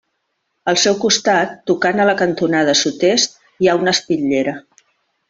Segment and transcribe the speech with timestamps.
[0.71, 4.57] Al seu costat, tocant a la cantonada sud-est, hi ha una espitllera.